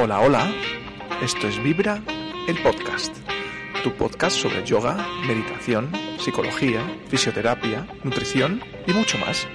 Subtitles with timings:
[0.00, 0.52] Hola, hola.
[1.20, 2.00] Esto es Vibra,
[2.46, 3.12] el podcast.
[3.82, 5.90] Tu podcast sobre yoga, meditación,
[6.20, 9.48] psicología, fisioterapia, nutrición y mucho más.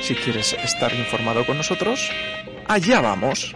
[0.00, 2.10] Si quieres estar informado con nosotros,
[2.66, 3.54] allá vamos.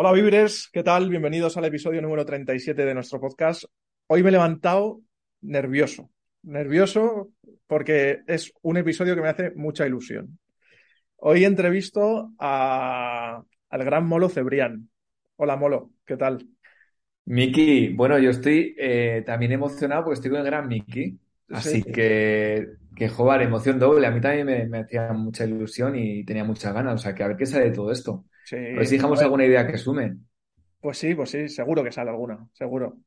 [0.00, 1.10] Hola Vibres, ¿qué tal?
[1.10, 3.64] Bienvenidos al episodio número 37 de nuestro podcast.
[4.06, 5.00] Hoy me he levantado
[5.40, 6.08] nervioso,
[6.44, 7.30] nervioso
[7.66, 10.38] porque es un episodio que me hace mucha ilusión.
[11.16, 14.88] Hoy entrevisto a, al gran Molo Cebrián.
[15.34, 16.46] Hola Molo, ¿qué tal?
[17.24, 21.18] Miki, bueno, yo estoy eh, también emocionado porque estoy con el gran Miki,
[21.50, 21.92] así Sí.
[21.92, 24.06] que, que joder, emoción doble.
[24.06, 27.24] A mí también me, me hacía mucha ilusión y tenía muchas ganas, o sea, que
[27.24, 28.24] a ver qué sale de todo esto.
[28.48, 30.16] Sí, A ver si dejamos a ver, alguna idea que sume.
[30.80, 32.98] pues sí, pues sí, seguro que sale alguna, seguro.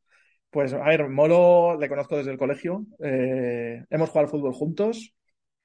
[0.49, 5.13] Pues a ver, Molo le conozco desde el colegio, eh, hemos jugado al fútbol juntos.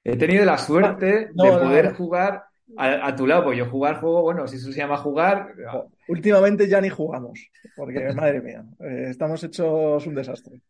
[0.05, 1.97] He tenido la Ah, suerte no, de poder no.
[1.97, 2.45] jugar
[2.77, 5.91] a, a tu lado, pues yo jugar juego, bueno, si eso se llama jugar, Jo,
[6.07, 10.61] Últimamente ya ni jugamos, porque madre mía, eh, estamos hechos un desastre.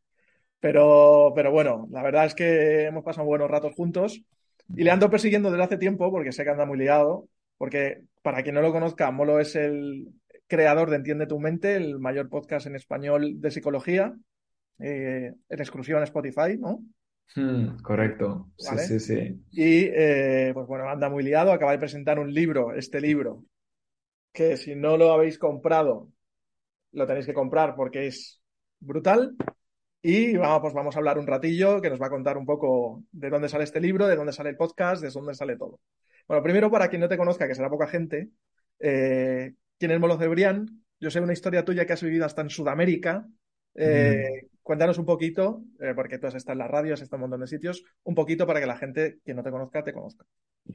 [0.60, 4.22] Pero, pero bueno, la verdad es que hemos pasado buenos ratos juntos
[4.74, 8.42] y le ando persiguiendo desde hace tiempo porque sé que anda muy liado, porque para
[8.42, 10.08] quien no lo conozca, Molo es el
[10.46, 14.14] creador de Entiende tu mente, el mayor podcast en español de psicología,
[14.78, 16.82] eh, en exclusiva en Spotify, ¿no?
[17.34, 18.82] Hmm, correcto, sí, ¿Vale?
[18.82, 19.44] sí, sí.
[19.50, 23.44] Y eh, pues bueno, anda muy liado, acaba de presentar un libro, este libro,
[24.32, 26.08] que si no lo habéis comprado,
[26.92, 28.40] lo tenéis que comprar porque es
[28.80, 29.34] brutal.
[30.02, 33.02] Y vamos, pues vamos a hablar un ratillo que nos va a contar un poco
[33.10, 35.80] de dónde sale este libro, de dónde sale el podcast, de dónde sale todo.
[36.26, 38.30] Bueno, primero, para quien no te conozca, que será poca gente,
[38.80, 40.84] eh, ¿quién es Molo Cebrián?
[40.98, 43.28] Yo sé una historia tuya que has vivido hasta en Sudamérica.
[43.74, 47.22] Eh, cuéntanos un poquito, eh, porque tú has estado en las radios, has estado en
[47.22, 49.92] un montón de sitios, un poquito para que la gente que no te conozca te
[49.92, 50.26] conozca.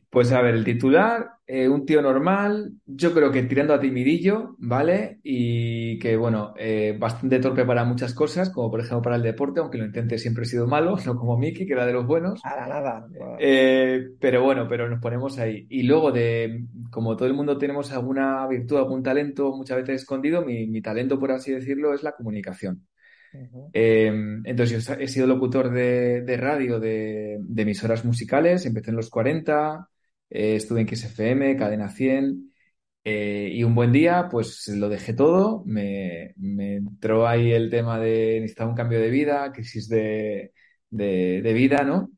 [0.09, 4.56] Pues a ver, el titular, eh, un tío normal, yo creo que tirando a timidillo,
[4.59, 5.19] ¿vale?
[5.24, 9.59] Y que, bueno, eh, bastante torpe para muchas cosas, como por ejemplo para el deporte,
[9.59, 12.40] aunque lo intente siempre he sido malo, no como Miki, que era de los buenos.
[12.46, 13.07] Nada, nada.
[13.38, 15.68] Pero bueno, pero nos ponemos ahí.
[15.69, 20.46] Y luego de, como todo el mundo tenemos alguna virtud, algún talento muchas veces escondido,
[20.46, 22.88] mi, mi talento, por así decirlo, es la comunicación.
[23.74, 24.08] Eh,
[24.46, 29.09] entonces, yo he sido locutor de, de radio de, de emisoras musicales, empecé en los
[29.09, 29.90] 40,
[30.30, 32.52] eh, estuve en XFM, Cadena 100,
[33.03, 38.00] eh, y un buen día, pues lo dejé todo, me, me entró ahí el tema
[38.00, 40.52] de necesitaba un cambio de vida, crisis de,
[40.92, 42.12] vida, ¿no?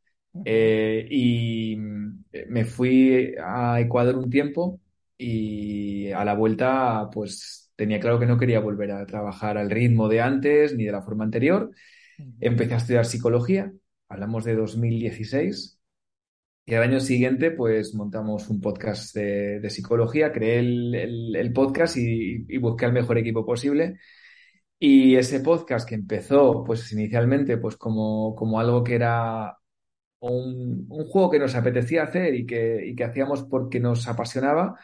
[0.45, 4.79] Eh, y me fui a Ecuador un tiempo
[5.17, 10.09] y a la vuelta, pues tenía claro que no quería volver a trabajar al ritmo
[10.09, 11.71] de antes ni de la forma anterior.
[12.39, 13.73] Empecé a estudiar psicología,
[14.09, 15.79] hablamos de 2016,
[16.65, 21.53] y al año siguiente, pues montamos un podcast de, de psicología, creé el, el- el
[21.53, 23.99] podcast y, y busqué el mejor equipo posible.
[24.79, 29.57] Y ese podcast que empezó, pues inicialmente, pues como, como algo que era
[30.21, 34.79] un, un juego que nos apetecía hacer y que, y que hacíamos porque nos apasionaba,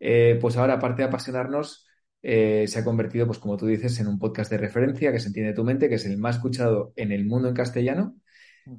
[0.00, 1.87] eh, pues ahora, aparte de apasionarnos,
[2.22, 5.28] eh, se ha convertido, pues como tú dices, en un podcast de referencia que se
[5.28, 8.16] entiende tu mente, que es el más escuchado en el mundo en castellano,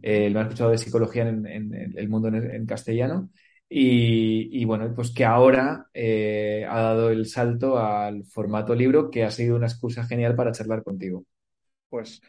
[0.02, 3.30] eh, el más escuchado de psicología en, en- en el mundo en, en castellano.
[3.70, 9.24] Y, y bueno, pues que ahora eh, ha dado el salto al formato libro, que
[9.24, 11.26] ha sido una excusa genial para charlar contigo.
[11.90, 12.22] Pues,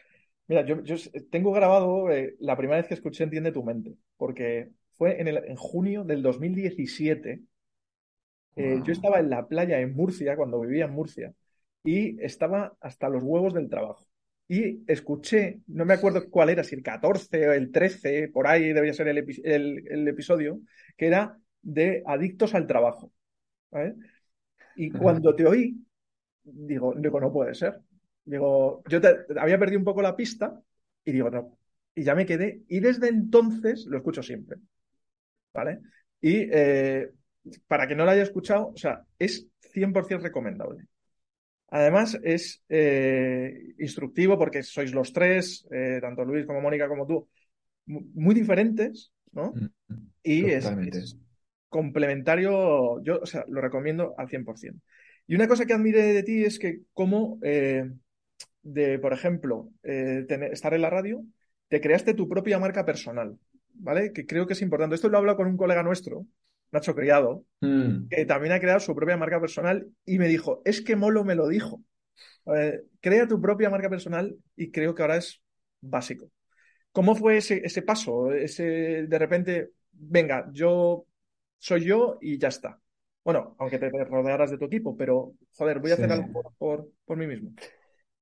[0.47, 0.95] mira, yo, yo
[1.29, 2.07] tengo grabado
[2.39, 6.21] la primera vez que escuché Entiende tu mente, porque fue en, el, en junio del
[6.23, 7.41] 2017.
[8.55, 8.93] Eh, yo Wow.
[8.93, 11.33] estaba en la playa en Murcia, cuando vivía en Murcia,
[11.83, 14.05] y estaba hasta los huevos del trabajo.
[14.47, 18.73] Y escuché, no me acuerdo cuál era, si el 14 o el 13, por ahí
[18.73, 20.59] debía ser el, epi- el- el episodio,
[20.97, 23.11] que era de adictos al trabajo.
[23.71, 23.95] ¿vale?
[24.75, 25.85] Y cuando te oí,
[26.43, 27.81] digo, digo, no puede ser.
[28.25, 30.61] Digo, yo te- había perdido un poco la pista
[31.05, 31.57] y digo, no.
[31.95, 32.63] Y ya me quedé.
[32.69, 34.57] Y desde entonces lo escucho siempre.
[35.53, 35.81] ¿Vale?
[36.21, 37.11] Y eh,
[37.67, 40.85] para que no lo haya escuchado, o sea, es 100% recomendable.
[41.69, 47.29] Además, es eh, instructivo porque sois los tres, eh, tanto Luis como Mónica como tú,
[47.87, 49.61] mu- muy diferentes, ¿no?
[50.23, 50.75] Y es,
[51.69, 54.81] complementario, yo, o sea, lo recomiendo al 100%.
[55.27, 57.89] Y una cosa que admiré de ti es que como, eh,
[58.63, 61.23] de, por ejemplo, eh, tener- estar en la radio,
[61.69, 63.37] te creaste tu propia marca personal,
[63.73, 64.13] ¿vale?
[64.13, 64.95] Que creo que es importante.
[64.95, 66.25] Esto lo he hablado con un colega nuestro,
[66.71, 68.07] Nacho Criado, Mm.
[68.09, 71.35] que también ha creado su propia marca personal y me dijo, es que Molo me
[71.35, 71.81] lo dijo.
[73.01, 75.41] Crea tu propia marca personal y creo que ahora es
[75.81, 76.29] básico.
[76.91, 78.33] ¿Cómo fue ese, ese paso?
[78.33, 81.05] Ese de repente, venga, yo
[81.59, 82.79] soy yo y ya está.
[83.23, 87.17] Bueno, aunque te rodearas de tu equipo, pero joder, voy a hacer algo por, por
[87.17, 87.51] mí mismo.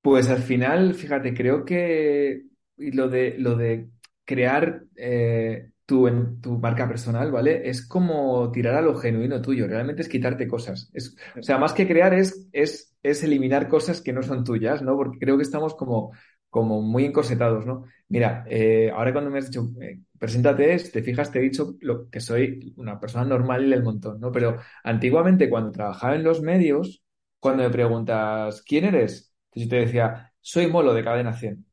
[0.01, 2.43] Pues al final, fíjate, creo que
[2.77, 3.89] lo de, lo de
[4.25, 7.67] crear eh, tu, en- tu marca personal, ¿vale?
[7.69, 10.89] Es como tirar a lo genuino tuyo, realmente es quitarte cosas.
[10.93, 14.81] Es, o sea, más que crear es, es, es eliminar cosas que no son tuyas,
[14.83, 14.95] ¿no?
[14.95, 16.11] Porque creo que estamos como,
[16.51, 17.85] como muy encorsetados, ¿no?
[18.09, 21.75] Mira, eh, ahora cuando me has dicho, eh, preséntate, si te fijas, te he dicho
[21.81, 24.31] lo, que soy una persona normal y del montón, ¿no?
[24.31, 27.03] Pero antiguamente cuando trabajaba en los medios,
[27.39, 29.33] cuando me preguntas, ¿quién eres?
[29.55, 31.65] Yo te decía, soy Molo de Cadena 100.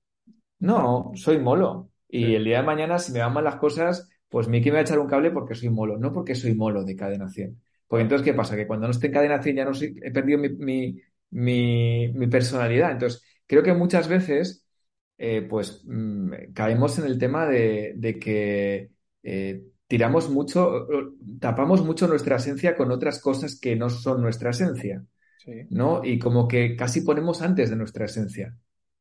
[0.60, 1.90] No, soy Molo.
[2.08, 2.36] Y Sí.
[2.36, 4.82] el día de mañana, si me van mal las cosas, pues Miki me va a
[4.82, 7.60] echar un cable porque soy Molo, no porque soy Molo de Cadena 100.
[7.86, 8.56] Porque entonces, ¿qué pasa?
[8.56, 11.00] Que cuando no esté en Cadena 100 ya no soy, he perdido mi, mi,
[11.30, 12.92] mi, mi personalidad.
[12.92, 14.64] Entonces, creo que muchas veces,
[15.18, 18.90] eh, pues, mm, caemos en el tema de, de que
[19.22, 20.86] eh, tiramos mucho,
[21.40, 25.04] tapamos mucho nuestra esencia con otras cosas que no son nuestra esencia.
[25.36, 26.02] Sí, ¿no?
[26.04, 28.56] Y como que casi ponemos antes de nuestra esencia.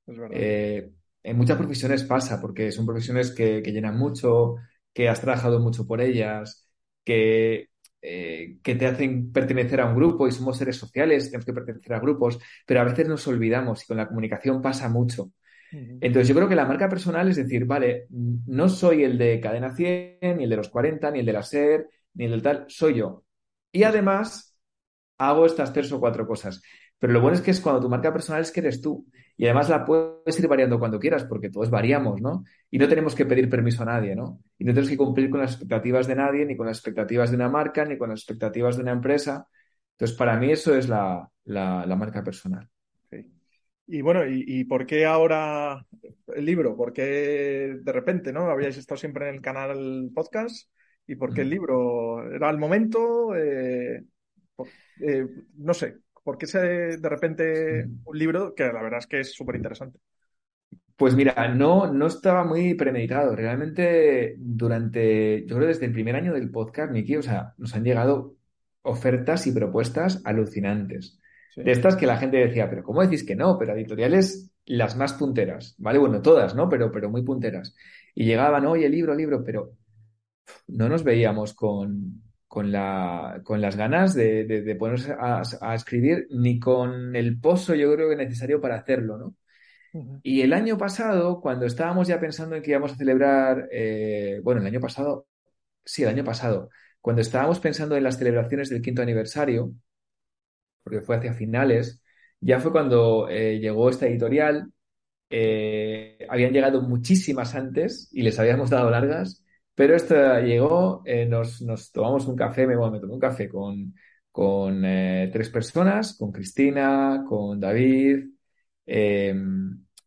[0.08, 0.48] es verdad.
[0.48, 0.92] Eh,
[1.25, 4.56] en muchas profesiones pasa, porque son profesiones que, que llenan mucho,
[4.94, 6.69] que has trabajado mucho por ellas,
[7.04, 7.69] que,
[8.01, 11.94] eh, que te hacen pertenecer a un grupo y somos seres sociales, tenemos que pertenecer
[11.94, 15.31] a grupos, pero a veces nos olvidamos y con la comunicación pasa mucho.
[15.72, 19.75] Entonces yo creo que la marca personal es decir, vale, no soy el de Cadena
[19.75, 22.66] 100, ni el de los 40, ni el de la SER, ni el del tal,
[22.69, 23.25] soy yo.
[23.72, 24.57] Y además
[25.18, 26.62] hago estas tres o cuatro cosas.
[27.00, 29.06] Pero lo bueno es que es cuando tu marca personal es que eres tú.
[29.38, 32.44] Y además la puedes ir variando cuando quieras, porque todos variamos, ¿no?
[32.72, 34.42] Y no tenemos que pedir permiso a nadie, ¿no?
[34.58, 37.36] Y no tenemos que cumplir con las expectativas de nadie, ni con las expectativas de
[37.36, 39.48] una marca, ni con las expectativas de una empresa.
[39.92, 42.68] Entonces, para mí eso es la, la, la marca personal.
[43.88, 45.86] Y bueno, ¿y, y por qué ahora
[46.34, 46.76] el libro?
[46.76, 48.50] ¿Por qué de repente, ¿no?
[48.50, 50.72] Habíais estado siempre en el canal podcast.
[51.06, 52.28] ¿Y por qué el libro?
[52.34, 53.36] ¿Era el momento?
[53.36, 54.04] Eh,
[54.56, 54.68] por-
[55.02, 55.28] eh,
[55.58, 55.98] no sé.
[56.25, 56.60] ¿Por qué se,
[56.98, 60.00] de repente un libro que la verdad es que es súper interesante?
[60.95, 63.36] Pues mira, no, no estaba muy premeditado.
[63.36, 67.83] Realmente, durante, yo creo desde el primer año del podcast, Miki, o sea, nos han
[67.83, 68.38] llegado
[68.81, 71.19] ofertas y propuestas alucinantes.
[71.54, 71.62] Sí.
[71.62, 73.60] De estas que la gente decía, pero ¿cómo decís que no?
[73.60, 76.00] Pero editoriales las más punteras, ¿vale?
[76.00, 76.68] Bueno, todas, ¿no?
[76.69, 77.75] Pero, pero muy punteras.
[78.16, 79.74] Y llegaban, oye, libro, libro, pero
[80.69, 82.24] no nos veíamos con,
[82.56, 87.38] con la, con las ganas de, de, de ponernos a, a escribir, ni con el
[87.42, 89.36] pozo, yo creo que necesario para hacerlo, ¿no?
[90.24, 94.62] Y el año pasado, cuando estábamos ya pensando en que íbamos a celebrar, eh, bueno,
[94.62, 95.28] el año pasado,
[95.86, 96.69] sí, el año pasado,
[97.02, 99.74] cuando estábamos pensando en las celebraciones del quinto aniversario,
[100.84, 102.01] porque fue hacia finales,
[102.40, 104.72] ya fue cuando eh, llegó esta editorial,
[105.31, 109.44] eh, habían llegado muchísimas antes y les habíamos dado largas,
[109.75, 111.62] pero esta llegó, eh, nos,
[111.92, 113.94] tomamos un café, me, tomé un café con,
[114.86, 118.25] eh, tres personas, con Cristina, con David,
[118.86, 119.36] eh,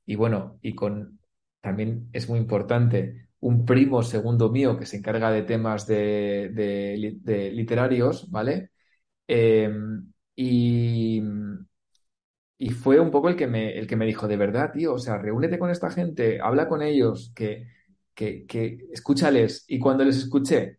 [0.07, 1.19] y bueno, y con
[1.61, 6.97] también es muy importante un primo segundo mío que se encarga de temas de, de
[6.97, 8.71] li- de literarios, ¿vale?
[9.29, 9.71] Eh,
[10.37, 11.23] y,
[12.59, 14.99] y fue un poco el que me, el que me dijo, de verdad, tío, o
[14.99, 17.67] sea, reúnete con esta gente, habla con ellos, que,
[18.47, 19.65] que, escúchales.
[19.69, 20.79] Y cuando les escuché,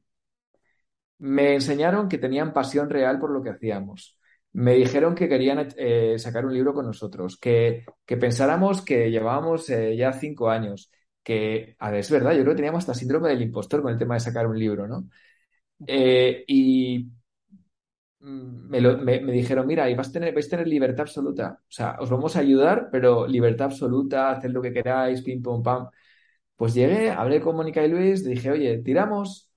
[1.20, 4.18] me enseñaron que tenían pasión real por lo que hacíamos.
[4.54, 9.70] Me dijeron que querían eh, sacar un libro con nosotros, que, que pensáramos que llevábamos
[9.70, 10.92] eh, ya cinco años,
[11.24, 14.16] que, a es verdad, yo creo que teníamos hasta síndrome del impostor con el tema
[14.16, 15.08] de sacar un libro, ¿no?
[15.88, 17.08] Eh, y
[18.22, 21.60] me, me- dijeron, mira, y vas a tener, vais a tener libertad absoluta.
[21.64, 25.64] O sea, os vamos a ayudar, pero libertad absoluta, haced lo que queráis, pim, pum,
[25.64, 25.90] pam.
[26.60, 29.50] Pues llegué, hablé con Mónica y Luis, dije, oye, tiramos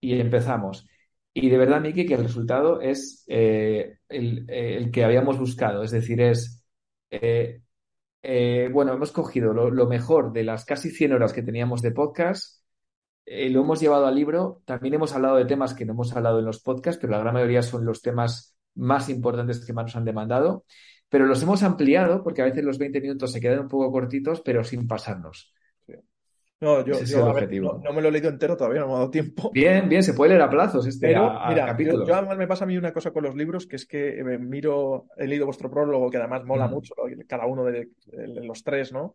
[0.00, 0.88] y empezamos.
[1.32, 5.84] Y de verdad, Miki, que el resultado es eh, el, eh, el que habíamos buscado.
[5.84, 6.64] Es decir, es,
[7.10, 7.60] eh,
[8.72, 12.64] bueno, hemos cogido lo, lo mejor de las casi 100 horas que teníamos de podcast,
[13.26, 14.62] lo hemos llevado al libro.
[14.66, 17.34] También hemos hablado de temas que no hemos hablado en los podcasts, pero la gran
[17.34, 20.64] mayoría son los temas más importantes que más nos han demandado.
[21.08, 24.42] Pero los hemos ampliado porque a veces los 20 minutos se quedan un poco cortitos,
[24.42, 25.52] pero sin pasarnos.
[26.60, 27.72] No, yo, Ese es yo, el a ver, objetivo.
[27.74, 29.50] no, no me lo he leído entero todavía, no me ha dado tiempo.
[29.52, 32.08] Bien, bien, se puede leer a plazos este, Pero, a, a mira, yo, capítulos.
[32.08, 34.38] yo además me pasa a mí una cosa con los libros, que es que eh,
[34.38, 36.72] miro, he leído vuestro prólogo, que además mola Mm.
[36.74, 36.94] mucho,
[37.28, 39.14] cada uno de, de los tres, ¿no?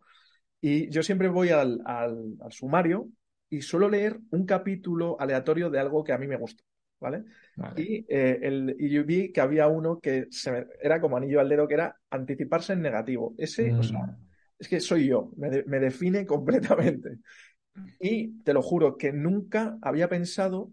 [0.60, 3.08] Y yo siempre voy al, al- al sumario
[3.50, 6.64] y suelo leer un capítulo aleatorio de algo que a mí me gusta.
[7.00, 7.24] ¿vale?
[7.76, 11.48] Y, eh, el, y yo vi que había uno que se era como anillo al
[11.48, 13.34] dedo, que era anticiparse en negativo.
[13.38, 14.31] Ese, o sea, Mm.
[14.62, 17.18] Es que soy yo, me, de- me define completamente.
[18.00, 20.72] Y te lo juro que nunca había pensado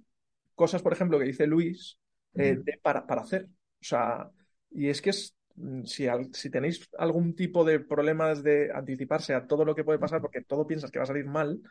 [0.56, 2.00] cosas, por ejemplo, que dice Luis,
[2.36, 3.46] eh, de- para, para hacer.
[3.46, 4.32] O sea,
[4.72, 9.34] y es que es, mm, si, al- si tenéis algún tipo de problemas de anticiparse
[9.36, 11.62] a todo lo que puede pasar, porque todo piensas que va a salir mal,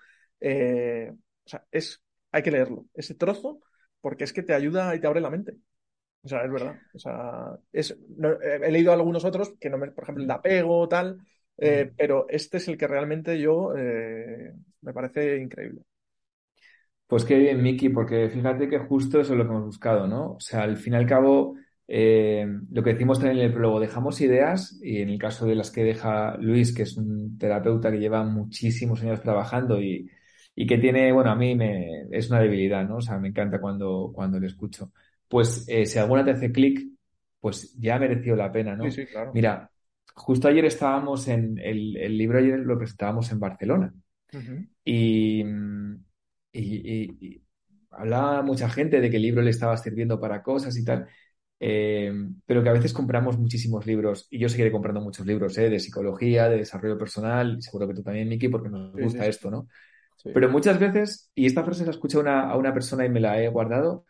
[0.41, 3.61] eh, o sea, es, hay que leerlo, ese trozo,
[4.01, 5.57] porque es que te ayuda y te abre la mente.
[6.23, 6.79] O sea, es verdad.
[6.93, 10.35] O sea, es, no- he leído algunos otros que no me, por ejemplo, el de
[10.35, 11.19] apego, tal,
[11.59, 15.83] eh, pero este es el que realmente yo eh, me parece increíble.
[17.07, 20.33] Pues qué bien, Miki, porque fíjate que justo eso es lo que hemos buscado, ¿no?
[20.35, 21.55] O sea, al fin y al cabo,
[21.87, 25.55] eh, lo que decimos también en el prólogo, dejamos ideas y en el caso de
[25.55, 30.11] las que deja Luis, que es un terapeuta que lleva muchísimos años trabajando y,
[30.55, 32.97] y que tiene, bueno, a mí me, es una debilidad, ¿no?
[32.97, 34.93] O sea, me encanta cuando, cuando le escucho.
[35.29, 36.91] Pues si alguna te hace clic,
[37.41, 38.91] pues ya ha merecido la pena, Sí, ¿no?
[38.91, 39.41] sí, claro.
[39.41, 39.71] Mira,
[40.19, 43.95] justo ayer estábamos en, el, el libro ayer lo presentábamos en Barcelona.
[44.85, 45.47] Y, y,
[46.53, 47.43] y- y
[47.91, 51.07] hablaba mucha gente de que el libro le estaba sirviendo para cosas y tal,
[51.61, 52.13] eh,
[52.47, 55.81] pero que a veces compramos muchísimos libros, y yo seguiré comprando muchos libros, eh, de
[55.81, 59.39] psicología, de desarrollo personal, y seguro que tú también, Miki, porque nos gusta sí, sí.
[59.39, 59.69] esto, ¿no?
[60.17, 60.31] Sí.
[60.33, 63.21] Pero muchas veces, y esta frase la escuché a una, a una persona y me
[63.21, 64.07] la he guardado,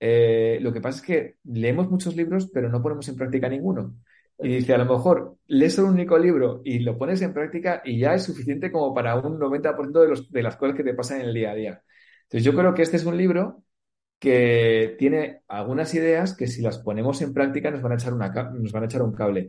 [0.00, 3.96] eh, lo que pasa es que leemos muchos libros, pero no ponemos en práctica ninguno.
[4.42, 7.98] Y dice, a lo mejor lees un único libro y lo pones en práctica y
[7.98, 11.20] ya es suficiente como para un 90% de, los, de las cosas que te pasan
[11.20, 11.82] en el día a día.
[12.24, 13.62] Entonces yo creo que este es un libro
[14.18, 18.72] que tiene algunas ideas que si las ponemos en práctica nos van a echar, nos
[18.72, 19.48] van a echar un cable.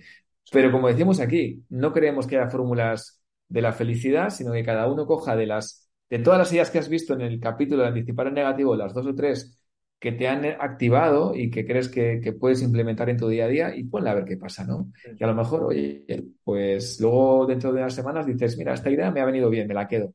[0.51, 4.91] Pero como decimos aquí, no creemos que haya fórmulas de la felicidad, sino que cada
[4.91, 7.89] uno coja de las, de todas las ideas que has visto en el capítulo de
[7.89, 9.62] anticipar el negativo, las dos o tres
[9.99, 13.47] que te han activado y que crees que, que puedes implementar en tu día a
[13.47, 14.91] día y ponle a ver qué pasa, ¿no?
[15.17, 16.05] Y a lo mejor, oye,
[16.43, 19.73] pues luego dentro de unas semanas dices, mira, esta idea me ha venido bien, me
[19.73, 20.13] la quedo.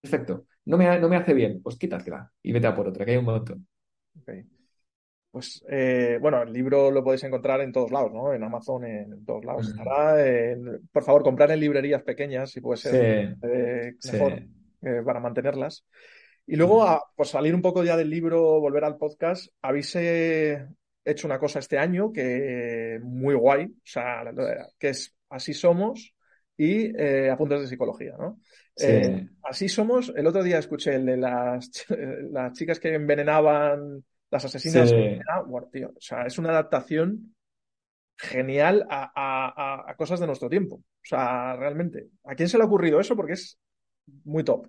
[0.00, 0.46] Perfecto.
[0.66, 3.16] No me, no me hace bien, pues quítatela y vete a por otra, que hay
[3.16, 3.66] un montón.
[5.30, 8.32] Pues eh, bueno, el libro lo podéis encontrar en todos lados, ¿no?
[8.32, 9.66] En Amazon, en, todos lados.
[9.66, 9.70] Mm.
[9.70, 10.16] Estará
[10.92, 14.32] por favor, comprar en librerías pequeñas, si puede ser Sí, eh, mejor
[14.82, 15.84] eh, para mantenerlas.
[16.46, 20.66] Y luego, a, pues salir un poco ya del libro, volver al podcast, habéis eh,
[21.04, 24.22] hecho una cosa este año que muy guay, o sea,
[24.78, 26.14] que es Así Somos
[26.56, 28.40] y eh, Apuntes de Psicología, ¿no?
[28.78, 29.36] Eh, Sí.
[29.42, 31.86] Así Somos, el otro día escuché el de las, ch-
[32.30, 34.94] las chicas que envenenaban, las asesinas Sí.
[34.94, 35.50] envenenaban.
[35.50, 37.34] Bueno, tío, o sea, es una adaptación
[38.16, 40.76] genial a- a cosas de nuestro tiempo.
[40.76, 43.14] O sea, realmente, ¿a quién se le ha ocurrido eso?
[43.16, 43.58] Porque es
[44.24, 44.66] muy top.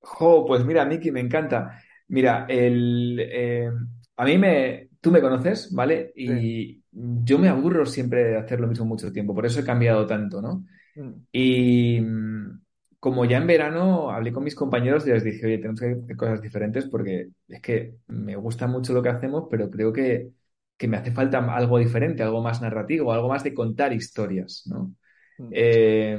[0.00, 1.82] Jo, pues mira, Miki, me encanta.
[2.08, 3.70] Mira, el, eh,
[4.16, 6.12] a mí me, tú me conoces, ¿vale?
[6.24, 6.32] Sí.
[6.32, 10.06] Y yo me aburro siempre de hacer lo mismo mucho tiempo, por eso he cambiado
[10.06, 10.64] tanto, ¿no?
[10.96, 12.62] Mm, Y mm,
[13.00, 16.16] como ya en verano hablé con mis compañeros y les dije, oye, tenemos que hacer
[16.16, 20.32] cosas diferentes porque es que me gusta mucho lo que hacemos, pero creo que,
[20.76, 24.94] que me hace falta algo diferente, algo más narrativo, algo más de contar historias, ¿no?
[25.38, 25.54] mm.
[25.54, 26.18] Eh,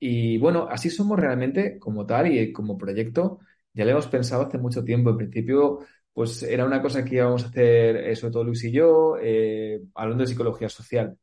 [0.00, 3.40] y bueno, así somos realmente como tal y como proyecto.
[3.72, 5.10] Ya lo hemos pensado hace mucho tiempo.
[5.10, 5.80] En principio,
[6.12, 9.80] pues era una cosa que íbamos a hacer, eh, sobre todo Luis y yo, eh,
[9.94, 11.16] hablando de psicología social.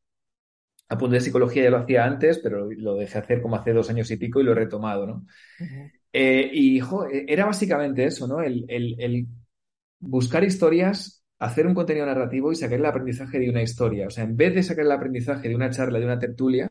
[0.89, 4.11] Apunte de psicología ya lo hacía antes, pero lo dejé hacer como hace dos años
[4.11, 5.25] y pico y lo he retomado, ¿no?
[6.13, 8.41] Eh, y jo, eh, era básicamente eso, ¿no?
[8.41, 9.27] El, el- el
[9.99, 14.07] buscar historias, hacer un contenido narrativo y sacar el aprendizaje de una historia.
[14.07, 16.69] O sea, en vez de sacar el aprendizaje de una charla, de una tertulia,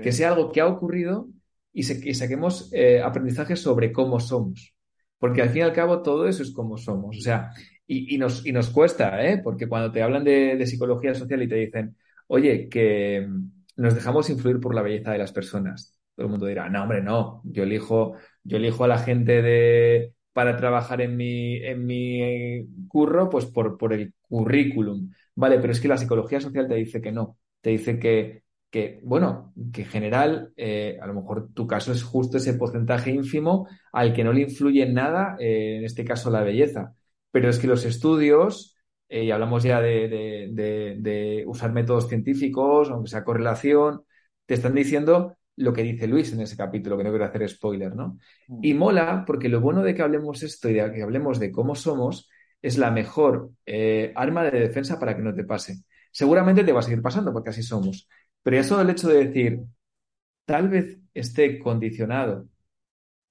[0.00, 1.28] Que sea algo que ha ocurrido
[1.72, 4.74] y, se- saquemos eh, aprendizaje sobre cómo somos.
[5.18, 7.16] Porque al fin y al cabo todo eso es cómo somos.
[7.16, 7.50] O sea,
[7.86, 9.38] y, nos, y nos cuesta, ¿eh?
[9.42, 11.96] Porque cuando te hablan de, de psicología social y te dicen,
[12.28, 15.98] oye, que mm, nos dejamos influir por la belleza de las personas.
[16.14, 17.42] Todo el mundo dirá, no, hombre, no.
[17.44, 23.28] Yo elijo, yo elijo a la gente de, para trabajar en mi, en mi curro,
[23.30, 25.10] pues por, por el currículum.
[25.34, 27.38] Vale, pero es que la psicología social te dice que no.
[27.60, 32.02] Te dice que que, bueno, que en general, eh, a lo mejor tu caso es
[32.02, 36.30] justo ese porcentaje ínfimo al que no le influye en nada, eh, en este caso
[36.30, 36.94] la belleza.
[37.30, 38.76] Pero es que los estudios,
[39.08, 44.02] eh, y hablamos ya de, de- de- de usar métodos científicos, aunque sea correlación,
[44.46, 47.94] te están diciendo lo que dice Luis en ese capítulo, que no quiero hacer spoiler,
[47.94, 48.18] ¿no?
[48.48, 48.58] Mm.
[48.62, 51.74] Y mola porque lo bueno de que hablemos esto y de que hablemos de cómo
[51.74, 52.28] somos
[52.62, 53.50] es la mejor
[54.14, 55.82] arma de defensa para que no te pase.
[56.12, 58.08] Seguramente te va a seguir pasando porque así somos.
[58.46, 59.64] Pero ya solo el hecho de decir,
[60.46, 62.48] tal vez esté condicionado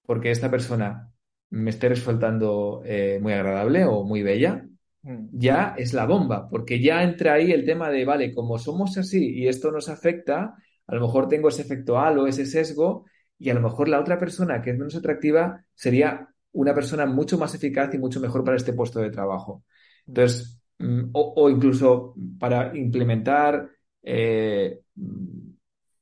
[0.06, 1.12] porque esta persona
[1.52, 4.66] me esté resultando eh, muy agradable o muy bella,
[5.06, 5.28] Mm.
[5.32, 9.36] ya es la bomba, porque ya entra ahí el tema de, vale, como somos así
[9.36, 10.56] y esto nos afecta,
[10.88, 13.06] a lo mejor tengo ese efecto halo, ese sesgo,
[13.38, 17.38] y a lo mejor la otra persona que es menos atractiva sería una persona mucho
[17.38, 19.64] más eficaz y mucho mejor para este puesto de trabajo.
[20.08, 23.70] Entonces, mm, o, o incluso para implementar
[24.06, 24.82] eh,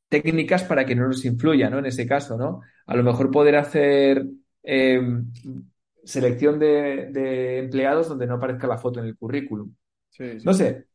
[0.09, 1.79] técnicas para que no nos influya, ¿no?
[1.79, 2.61] En ese caso, ¿no?
[2.85, 4.25] A lo mejor poder hacer
[4.63, 5.01] eh,
[6.03, 9.73] selección de, de empleados donde no aparezca la foto en el currículum.
[10.09, 10.49] Sí, sí.
[10.49, 10.87] No sé,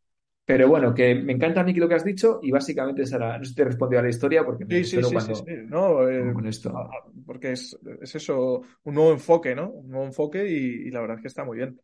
[0.44, 3.44] pero bueno, que me encanta a mí lo que has dicho y básicamente Sara, no
[3.44, 5.32] sé si te he respondido a la historia porque me Sí, sí, espero sí, sí,
[5.34, 5.50] cuando.
[5.68, 6.70] No, eh, con esto.
[6.76, 9.70] a- a- porque es, es eso, un nuevo enfoque, ¿no?
[9.70, 11.80] Un nuevo enfoque y, y la verdad es que está muy bien.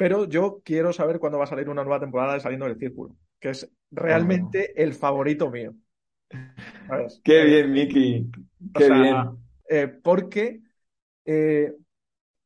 [0.00, 3.16] Pero yo quiero saber cuándo va a salir una nueva temporada de Saliendo del Círculo,
[3.40, 5.74] que es realmente el favorito mío.
[6.86, 7.22] ¿Sabes?
[7.22, 8.30] Qué Eh, bien, Miki,
[8.74, 9.38] o qué sea, bien.
[9.68, 10.60] eh, porque,
[11.24, 11.74] eh,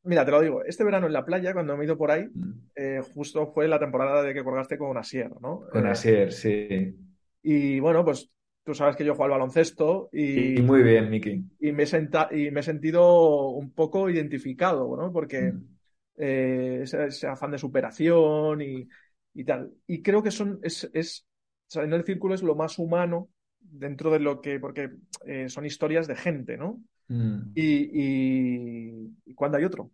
[0.04, 2.28] mira, te lo digo, este verano en la playa, cuando me he ido por ahí,
[2.76, 5.62] eh, justo fue la temporada de que colgaste con Asier, ¿no?
[5.68, 6.94] Con Asier, sí.
[7.42, 8.30] y bueno, pues
[8.64, 10.08] tú sabes que yo juego al baloncesto
[10.54, 11.44] Y y, muy bien, Miki.
[11.60, 15.12] y me he y me he sentido un poco identificado, ¿no?
[15.12, 15.73] Porque Mm.
[16.16, 18.88] Eh, ese, ese afán de superación y,
[19.34, 19.72] y tal.
[19.86, 21.26] Y creo que son, es, es,
[21.66, 23.30] saliendo del círculo es lo más humano
[23.60, 24.90] dentro de lo que, porque
[25.26, 26.82] eh, son historias de gente, ¿no?
[27.08, 27.52] Mm.
[27.54, 29.90] Y, y, ¿y cuándo hay otro?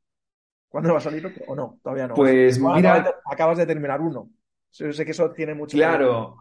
[0.68, 1.44] ¿Cuándo va a salir otro?
[1.48, 1.80] ¿O no?
[1.82, 2.14] Todavía no.
[2.14, 4.30] Pues mira, de- acabas de terminar uno.
[4.72, 6.36] Yo sé que eso tiene mucho claro,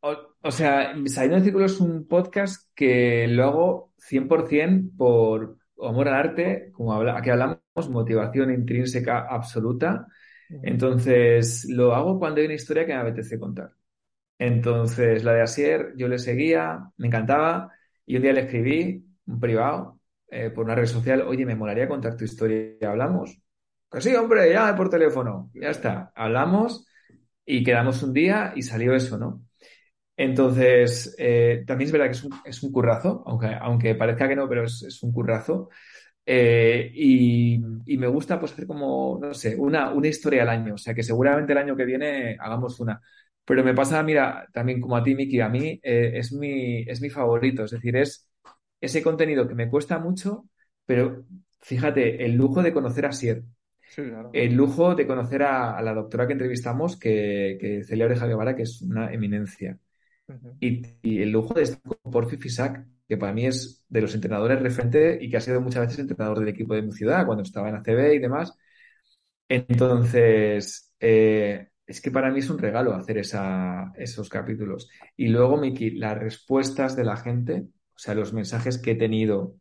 [0.00, 6.08] o, o sea, Saliendo del Círculo es un podcast que lo hago 100% por amor
[6.08, 7.58] al arte, como habla, aquí hablamos,
[7.90, 10.06] motivación intrínseca absoluta.
[10.48, 13.72] Entonces, lo hago cuando hay una historia que me apetece contar.
[14.38, 17.72] Entonces, la de Asier, yo le seguía, me encantaba,
[18.04, 21.88] y un día le escribí, un privado, eh, por una red social, oye, me molaría
[21.88, 23.40] contar tu historia, ¿hablamos?
[23.88, 26.86] Pues sí, hombre, ya por teléfono, ya está, hablamos
[27.44, 29.42] y quedamos un día y salió eso, ¿no?
[30.16, 34.36] Entonces, eh, también es verdad que es un, es un currazo, aunque, aunque parezca que
[34.36, 35.68] no, pero es, es un currazo.
[36.28, 40.74] Eh, y, y me gusta pues hacer como, no sé, una, una historia al año.
[40.74, 43.00] O sea que seguramente el año que viene hagamos una.
[43.44, 47.00] Pero me pasa, mira, también como a ti, Miki, a mí eh, es mi, es
[47.00, 47.64] mi favorito.
[47.64, 48.28] Es decir, es
[48.80, 50.48] ese contenido que me cuesta mucho,
[50.84, 51.24] pero
[51.60, 53.44] fíjate, el lujo de conocer a Sier,
[53.88, 54.32] Sí, claro.
[54.32, 58.54] el lujo de conocer a, a la doctora que entrevistamos, que, que Celia Oreja Guevara,
[58.56, 59.78] que es una eminencia.
[60.60, 64.14] Y, y el lujo de estar con Porfi Fisac, que para mí es de los
[64.14, 67.42] entrenadores referente y que ha sido muchas veces entrenador del equipo de mi ciudad cuando
[67.42, 68.52] estaba en ACB y demás.
[69.48, 74.88] Entonces, eh, es que para mí es un regalo hacer esa, esos capítulos.
[75.16, 79.56] Y luego, Miki, las respuestas de la gente, o sea, los mensajes que he tenido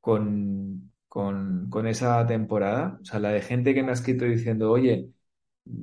[0.00, 4.70] con, con, con esa temporada, o sea, la de gente que me ha escrito diciendo,
[4.70, 5.10] oye,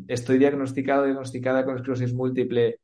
[0.07, 2.79] estoy diagnosticado, diagnosticada con esclerosis múltiple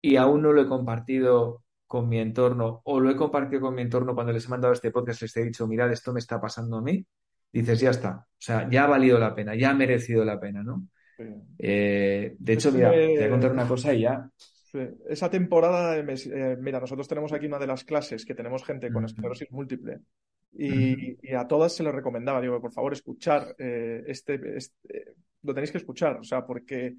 [0.00, 3.82] y aún no lo he compartido con mi entorno o lo he compartido con mi
[3.82, 6.78] entorno cuando les he mandado este podcast, les he dicho, mirad, esto me está pasando
[6.78, 7.04] a mí,
[7.52, 10.62] dices, ya está, o sea, ya ha valido la pena, ya ha merecido la pena,
[10.62, 10.86] ¿no?
[11.16, 11.24] Sí.
[11.58, 14.28] Eh, de hecho, mira, te voy a contar una cosa y ya.
[14.72, 18.90] Sí, Esa temporada, eh, mira, nosotros tenemos aquí una de las clases que tenemos gente
[18.90, 19.06] con Ujú.
[19.06, 20.00] esclerosis múltiple
[20.56, 25.54] y, y a todas se les recomendaba, digo, por favor, escuchar eh, este, este- lo
[25.54, 26.96] tenéis que escuchar, o sea, porque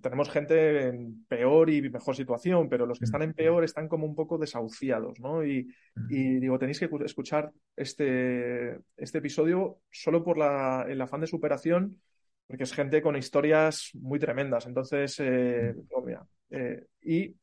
[0.00, 4.06] tenemos gente en peor y mejor situación, pero los que están en peor están como
[4.06, 5.44] un poco desahuciados, ¿no?
[5.44, 5.68] Y,
[6.08, 11.28] y digo, tenéis que cu- escuchar este, este episodio solo por la, el afán de
[11.28, 12.00] superación,
[12.46, 14.66] porque es gente con historias muy tremendas.
[14.66, 17.36] Entonces, eh, mira, eh, y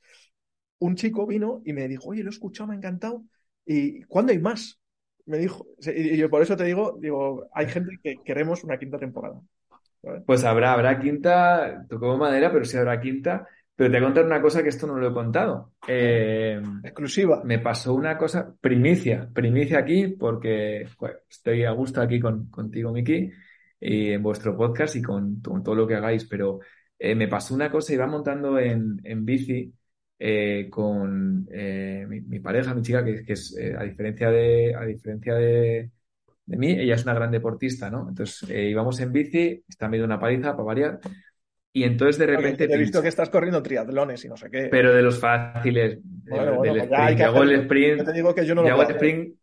[0.79, 3.23] un chico vino y me dijo, oye, lo he escuchado, me ha encantado.
[3.65, 4.79] ¿Y cuándo hay más?
[5.25, 5.65] Me dijo.
[5.85, 9.41] Y yo por eso te digo, digo, hay gente que queremos una quinta temporada.
[10.25, 13.47] Pues habrá, habrá quinta, tocó madera, pero sí habrá quinta.
[13.75, 15.73] Pero te voy a contar una cosa que esto no lo he contado.
[15.87, 17.43] Eh, Exclusiva.
[17.43, 22.91] me pasó una cosa, primicia, primicia aquí, porque joder, estoy a gusto aquí con, contigo,
[22.91, 23.29] Miki,
[23.79, 26.59] y en vuestro podcast y con, con todo lo que hagáis, pero
[26.97, 29.71] eh, me pasó una cosa, iba montando en, en bici
[30.17, 35.35] eh, con mi, mi pareja, mi chica, que, que es, a diferencia de, a diferencia
[35.35, 35.91] de,
[36.47, 38.07] de mí, ella es una gran deportista, ¿no?
[38.09, 40.99] Entonces eh, íbamos en bici, está medio una paliza para variar,
[41.73, 44.67] y entonces de repente te he visto que estás corriendo triatlones y no sé qué.
[44.71, 47.17] Pero de los fáciles, Bueno, bueno, del pues ya hay sprint.
[47.17, 48.95] que Yo hago el sprint, Yo te digo que yo no yo lo hago el
[48.95, 49.35] sprint.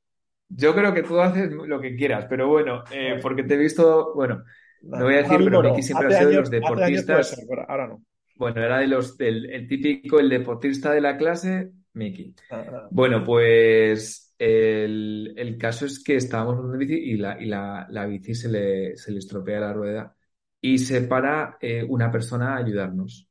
[0.48, 4.12] Yo creo que tú haces lo que quieras, pero bueno, eh, porque te he visto,
[4.14, 4.42] bueno,
[4.82, 5.70] no voy a decir, pero no.
[5.70, 7.28] Miki siempre Hace ha sido de los deportistas.
[7.28, 8.02] ser, ahora no.
[8.36, 12.34] Bueno, era de los del el típico, el deportista de la clase, Miki.
[12.50, 12.88] Ah, ah.
[12.90, 18.06] Bueno, pues el, el caso es que estábamos en bici y la, y la, la
[18.06, 20.16] bici se le, se le estropea la rueda
[20.60, 23.28] y se para eh, una persona a ayudarnos,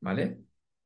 [0.00, 0.40] ¿vale?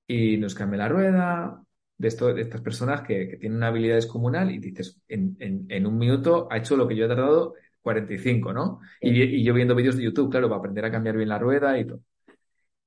[0.07, 1.63] Y nos cambia la rueda,
[1.97, 5.67] de, esto, de estas personas que, que, tienen una habilidad descomunal y dices, en, en,
[5.69, 8.81] en, un minuto ha hecho lo que yo he tardado 45, ¿no?
[9.01, 11.79] Y, y, yo viendo vídeos de YouTube, claro, para aprender a cambiar bien la rueda
[11.79, 12.03] y todo.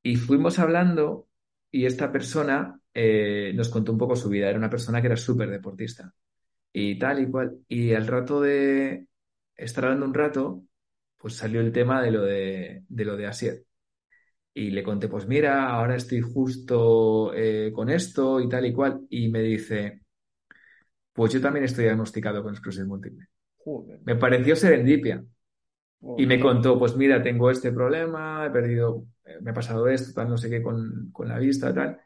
[0.04, 1.30] Y fuimos hablando
[1.72, 4.50] y esta persona eh, nos contó un poco su vida.
[4.50, 6.14] Era una persona que era súper deportista
[6.78, 7.58] y tal y cual.
[7.70, 9.08] Y al rato de
[9.56, 10.64] estar hablando un rato,
[11.18, 13.64] pues salió el tema de lo de, de lo de Asier
[14.54, 19.02] y le conté, pues mira, ahora estoy justo eh, con esto y tal y cual.
[19.10, 20.02] Y me dice,
[21.14, 23.28] pues yo también estoy diagnosticado con esclerosis múltiple.
[23.58, 24.00] Joder.
[24.04, 25.24] Me pareció serendipia.
[26.02, 26.24] Joder.
[26.24, 30.14] Y me contó, pues mira, tengo este problema, he perdido, eh, me ha pasado esto,
[30.14, 32.00] tal, no sé qué, con, con la vista, tal.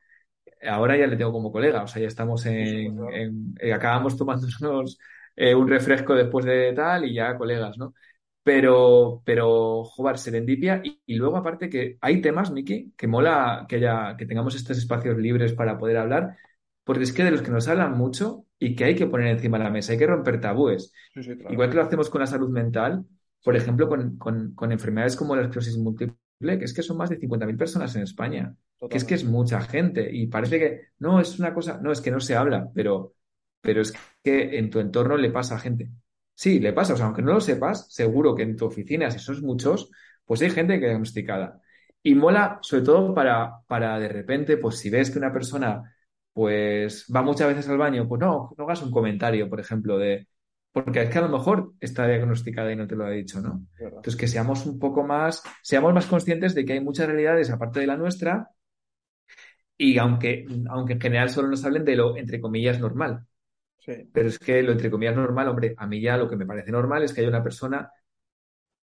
[0.67, 4.98] Ahora ya le tengo como colega, o sea, ya estamos en, en eh, acabamos tomándonos
[5.36, 7.93] eh, un refresco después de tal y ya colegas, ¿no?
[8.43, 10.82] Pero, pero, jugar serendipia.
[10.84, 14.78] Y, y, luego, aparte, que hay temas, Miki, que mola que, haya, que tengamos estos
[14.78, 16.36] espacios libres para poder hablar,
[16.84, 19.58] porque es que de los que nos hablan mucho y que hay que poner encima
[19.58, 20.91] de la mesa, hay que romper tabúes.
[21.13, 21.54] Sí, sí, claro.
[21.54, 23.06] Igual que lo hacemos con la salud mental,
[23.43, 27.10] por ejemplo, con, con, con enfermedades como la esclerosis múltiple, que es que son más
[27.10, 28.89] de 50.000 personas en España, Totalmente.
[28.89, 30.10] que es que es mucha gente.
[30.12, 33.15] Y parece que no es una cosa, no, es que no se habla, pero,
[33.62, 35.89] pero es que en tu entorno le pasa a gente.
[36.34, 39.20] Sí, le pasa, o sea, aunque no lo sepas, seguro que en tu oficina, si
[39.20, 39.92] sois muchos,
[40.24, 41.62] pues hay gente que es diagnosticada.
[42.02, 45.96] Y mola, sobre todo para, para de repente, pues si ves que una persona
[46.32, 50.28] pues va muchas veces al baño, pues no, no hagas un comentario, por ejemplo, de,
[50.72, 53.65] porque es que a lo mejor está diagnosticada y no te lo ha dicho, ¿no?
[53.78, 57.82] Entonces, que seamos un poco más, seamos más conscientes de que hay muchas realidades aparte
[57.82, 58.50] de la nuestra
[59.82, 63.26] y aunque, aunque en general solo nos hablen de lo, entre comillas, normal.
[63.78, 63.94] Sí.
[64.12, 66.70] Pero es que lo entre comillas normal, hombre, a mí ya lo que me parece
[66.70, 67.89] normal es que haya una persona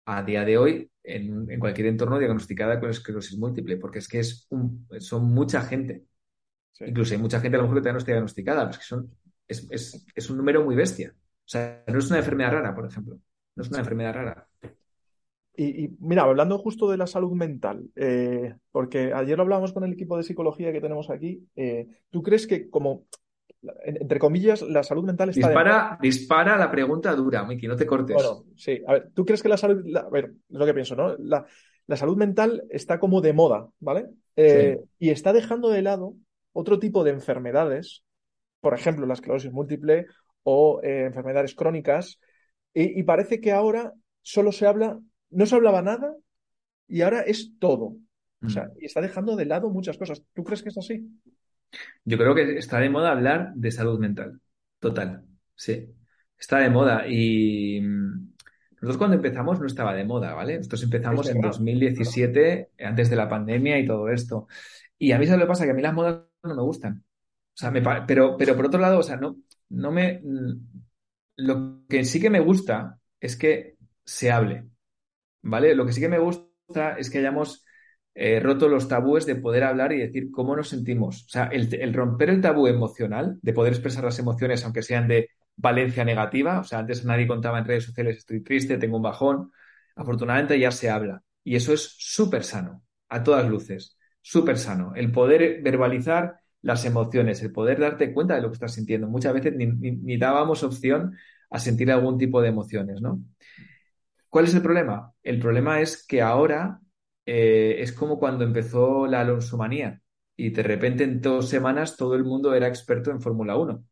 [0.07, 4.18] a día de hoy en, en cualquier entorno diagnosticada con esclerosis múltiple, porque es que
[4.18, 6.05] es un, son mucha gente.
[6.73, 6.87] Sí.
[6.88, 8.85] Incluso hay mucha gente a lo mejor que todavía no está diagnosticada, pero es que
[8.85, 9.14] son,
[9.47, 11.14] es, es, es un número muy bestia.
[11.16, 13.21] O sea, no es una enfermedad rara, por ejemplo.
[13.55, 14.49] No es una enfermedad rara.
[15.62, 19.85] Y, y, mira, hablando justo de la salud mental, eh, porque ayer lo hablábamos con
[19.85, 23.05] el equipo de psicología que tenemos aquí, eh, ¿tú crees que como,
[23.85, 25.48] entre comillas, la salud mental está...
[25.48, 26.09] Dispara, de...
[26.09, 28.14] dispara la pregunta dura, Miki, no te cortes.
[28.14, 29.83] Bueno, sí, a ver, ¿tú crees que la salud...
[29.87, 31.16] La, a ver, es lo que pienso, ¿no?
[31.18, 31.46] La,
[31.87, 34.07] la, salud mental está como de moda, ¿vale?
[34.35, 34.88] Eh, sí.
[34.98, 36.14] Y está dejando de lado
[36.53, 38.03] otro tipo de enfermedades,
[38.61, 40.07] por ejemplo, la esclerosis múltiple
[40.42, 42.18] o eh, enfermedades crónicas,
[42.75, 44.98] y, y, parece que ahora solo se habla,
[45.33, 46.14] no se hablaba nada
[46.88, 47.97] y ahora es todo.
[48.45, 50.23] O sea, y está dejando de lado muchas cosas.
[50.35, 51.09] ¿Tú crees que es así?
[52.05, 54.40] Yo creo que está de moda hablar de salud mental.
[54.81, 55.25] Total.
[55.55, 55.95] Sí.
[56.37, 57.07] Está de moda.
[57.09, 60.57] Y nosotros cuando empezamos no estaba de moda, ¿vale?
[60.57, 64.49] Nosotros empezamos en 2017, antes de la pandemia y todo esto.
[64.99, 65.64] Y a mí, ¿sabes lo que pasa?
[65.64, 67.05] Que a mí las modas no me gustan.
[67.55, 69.37] O sea, me, pero, pero por otro lado, o sea, no,
[69.68, 70.21] no me.
[71.37, 74.64] Lo que sí que me gusta es que se hable.
[75.42, 75.74] ¿Vale?
[75.74, 77.64] Lo que sí que me gusta es que hayamos
[78.14, 81.24] eh, roto los tabúes de poder hablar y decir cómo nos sentimos.
[81.24, 85.31] O sea, el, romper el tabú emocional, de poder expresar las emociones, aunque sean de
[85.57, 86.61] valencia negativa.
[86.61, 89.50] O sea, antes nadie contaba en redes sociales, estoy triste, tengo un bajón.
[89.96, 91.22] Afortunadamente ya se habla.
[91.44, 93.98] Y eso es súper sano, a todas luces.
[94.20, 94.92] Súper sano.
[94.94, 99.09] El poder verbalizar las emociones, el poder darte cuenta de lo que estás sintiendo.
[99.09, 101.16] Muchas veces ni, ni dábamos opción
[101.50, 103.20] a sentir algún tipo de emociones, ¿no?
[104.33, 105.12] ¿Cuál es el problema?
[105.23, 106.81] El problema es que ahora
[107.27, 110.01] eh, es como cuando empezó la Alonsomanía
[110.37, 113.85] y de repente en dos semanas todo el mundo era experto en Fórmula 1,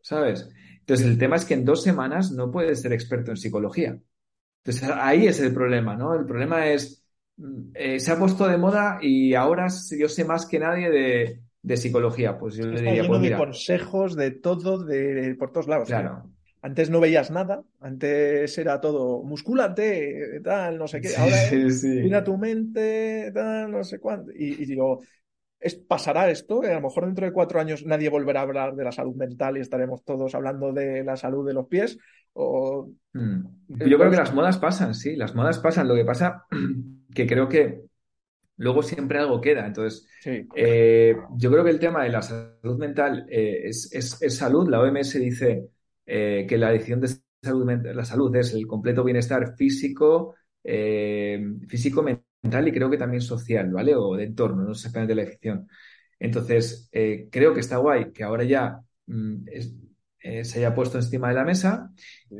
[0.00, 0.48] ¿sabes?
[0.80, 3.98] Entonces el tema es que en dos semanas no puedes ser experto en psicología.
[4.64, 6.14] Entonces ahí es el problema, ¿no?
[6.14, 7.06] El problema es,
[7.74, 11.76] eh, se ha puesto de moda y ahora yo sé más que nadie de, de
[11.78, 12.38] psicología.
[12.38, 15.96] Pues yo Está le diría, pues de mira, consejos de todo, de, por todos lados.
[15.96, 16.30] claro.
[16.64, 21.14] Antes no veías nada, antes era todo musculante, tal, no sé qué.
[21.14, 21.88] Ahora sí, sí.
[21.88, 24.32] mira tu mente, tal, no sé cuánto.
[24.32, 25.02] Y, y digo,
[25.60, 26.62] ¿es, ¿pasará esto?
[26.62, 29.58] A lo mejor dentro de cuatro años nadie volverá a hablar de la salud mental
[29.58, 31.98] y estaremos todos hablando de la salud de los pies.
[32.32, 32.88] O...
[33.12, 33.44] Mm.
[33.68, 35.86] Yo creo que las modas pasan, sí, las modas pasan.
[35.86, 36.46] Lo que pasa
[37.14, 37.82] que creo que
[38.56, 39.66] luego siempre algo queda.
[39.66, 40.48] Entonces, sí.
[40.56, 44.66] eh, yo creo que el tema de la salud mental eh, es, es, es salud.
[44.66, 45.73] La OMS dice
[46.06, 47.08] eh, que la decisión de
[47.42, 53.20] salud, la salud es el completo bienestar físico, eh, físico, mental y creo que también
[53.22, 53.94] social, ¿vale?
[53.96, 55.68] O de entorno, no exactamente la decisión.
[56.18, 59.74] Entonces, eh, creo que está guay que ahora ya mm, es,
[60.18, 61.90] se haya puesto encima de la mesa.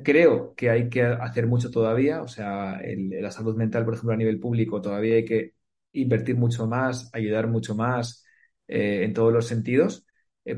[0.02, 4.16] Creo que hay que hacer mucho todavía, o sea, la salud mental, por ejemplo, a
[4.16, 5.54] nivel público, todavía hay que
[5.92, 8.24] invertir mucho más, ayudar mucho más
[8.66, 10.06] en todos los sentidos,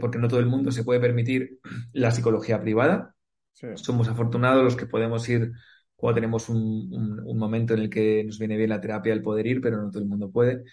[0.01, 1.61] porque no todo el mundo se puede permitir
[1.93, 3.15] la psicología privada.
[3.75, 5.53] Somos afortunados los que podemos ir
[5.97, 9.47] cuando tenemos un, un, momento en el que nos viene bien la terapia, el poder
[9.47, 10.65] ir, pero no todo el mundo puede.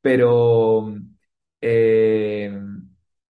[0.00, 0.94] Pero
[1.60, 2.58] eh,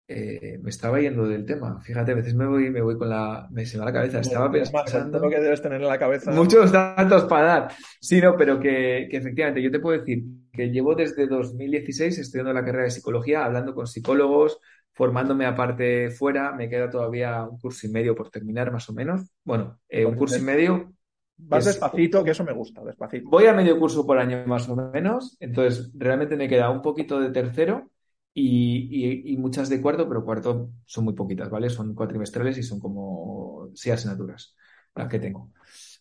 [0.06, 1.80] eh, me estaba yendo del tema.
[1.80, 3.48] Fíjate, a veces me voy, me voy con la.
[3.50, 4.20] Me se me va la cabeza.
[4.20, 5.18] Estaba pensando.
[5.18, 6.30] Lo que debes tener en la cabeza.
[6.32, 7.68] Muchos datos para dar.
[8.00, 12.52] Sí, no, pero que, que, efectivamente, yo te puedo decir que llevo desde 2016 estudiando
[12.52, 14.58] la carrera de psicología, hablando con psicólogos,
[15.00, 16.52] formándome aparte fuera.
[16.52, 19.30] Me queda todavía un curso y medio por terminar, más o menos.
[19.42, 20.92] Bueno, eh, un curso y medio
[21.38, 23.30] Vas despacito, que eso me gusta, despacito.
[23.30, 27.18] Voy a medio curso por año más o menos, entonces realmente me queda un poquito
[27.18, 27.90] de tercero
[28.34, 31.70] y, muchas de cuarto, pero cuarto son muy poquitas, ¿vale?
[31.70, 34.54] Son cuatrimestrales y son como seis asignaturas
[34.94, 35.50] las que tengo.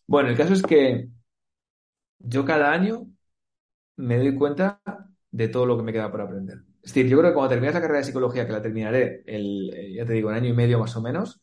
[0.07, 1.07] Bueno, el caso es que
[2.19, 3.07] yo cada año
[3.95, 4.81] me doy cuenta
[5.31, 6.63] de todo lo que me queda por aprender.
[6.81, 9.71] Es decir, yo creo que cuando termines la carrera de psicología, que la terminaré el,
[9.75, 11.41] eh, ya te digo, en año y medio más o menos,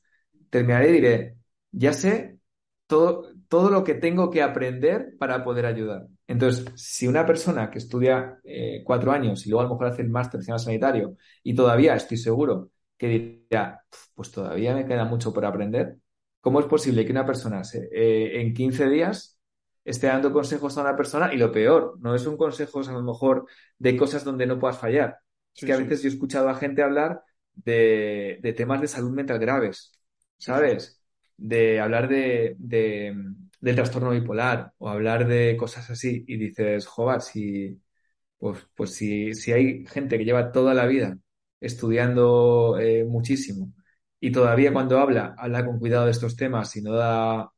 [0.51, 1.37] terminaré y diré,
[1.73, 2.39] ya sé
[2.87, 6.07] todo, todo lo que tengo que aprender para poder ayudar.
[6.27, 10.03] Entonces, si una persona que estudia eh, cuatro años y luego a lo mejor hace
[10.03, 13.81] el máster en sanitario y todavía estoy seguro que diría,
[14.15, 15.99] pues todavía me queda mucho por aprender,
[16.41, 19.39] ¿cómo es posible que una persona eh, en 15 días
[19.85, 23.03] esté dando consejos a una persona y lo peor, no es un consejo a lo
[23.03, 23.47] mejor
[23.79, 25.19] de cosas donde no puedas fallar?
[25.57, 27.23] Es que a veces yo he escuchado a gente hablar
[27.55, 29.93] de, de temas de salud mental graves,
[30.39, 31.01] ¿sabes?
[31.39, 32.57] de hablar de,
[33.61, 37.81] del trastorno bipolar o hablar de cosas así y dices, joder, si,
[38.39, 41.19] pues, pues si, si hay gente que lleva toda la vida
[41.61, 43.73] estudiando eh, muchísimo
[44.21, 47.51] y todavía cuando habla, habla con cuidado de estos temas y no da,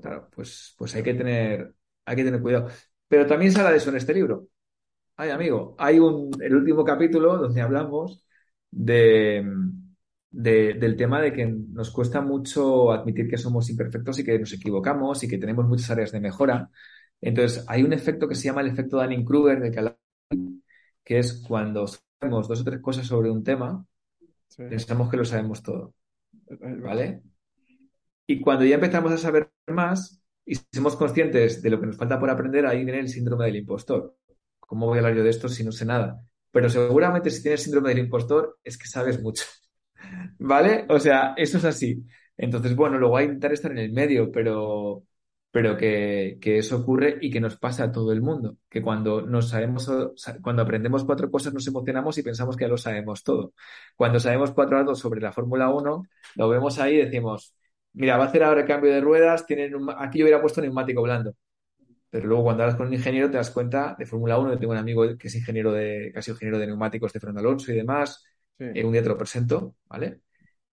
[0.00, 2.68] claro, pues, pues hay que tener, hay que tener cuidado.
[3.08, 4.48] Pero también se habla de eso en este libro.
[5.20, 8.24] Ay, amigo, hay un, el último capítulo donde hablamos
[8.70, 9.44] de,
[10.30, 15.22] del tema de que nos cuesta mucho admitir que somos imperfectos y que nos equivocamos
[15.22, 16.70] y que tenemos muchas áreas de mejora.
[17.20, 19.94] Entonces, hay un efecto que se llama el efecto Dunning-Kruger, de que,
[21.04, 23.84] que es cuando sabemos dos o tres cosas sobre un tema,
[24.56, 25.92] pensamos que lo sabemos todo.
[26.48, 27.20] ¿Vale?
[28.26, 32.18] Y cuando ya empezamos a saber más y somos conscientes de lo que nos falta
[32.18, 34.16] por aprender, ahí viene el síndrome del impostor.
[34.70, 36.24] ¿Cómo voy a hablar yo de esto si no sé nada?
[36.52, 39.42] Pero seguramente si tienes síndrome del impostor es que sabes mucho.
[40.38, 40.86] ¿Vale?
[40.88, 42.06] O sea, eso es así.
[42.36, 45.02] Entonces, bueno, luego hay que intentar estar en el medio, pero,
[45.50, 48.58] pero que, eso ocurre y que nos pasa a todo el mundo.
[48.68, 49.90] Que cuando nos sabemos,
[50.40, 53.54] cuando aprendemos cuatro cosas nos emocionamos y pensamos que ya lo sabemos todo.
[53.96, 56.02] Cuando sabemos cuatro datos sobre la Fórmula 1,
[56.36, 57.56] lo vemos ahí y decimos,
[57.94, 61.02] mira, va a hacer ahora el cambio de ruedas, tienen aquí yo hubiera puesto neumático
[61.02, 61.34] blando.
[62.10, 64.72] Pero luego cuando hablas con un ingeniero te das cuenta de Fórmula 1, yo tengo
[64.72, 68.24] un amigo que es ingeniero de, casi ingeniero de neumáticos de Fernando Alonso y demás,
[68.58, 70.20] eh, un día te lo presento, ¿vale?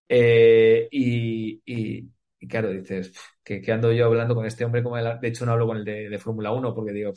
[0.10, 2.10] Eh, y,
[2.48, 5.78] claro, dices, que, ando yo hablando con este hombre, como de hecho no hablo con
[5.78, 7.14] el de, Fórmula 1 porque digo,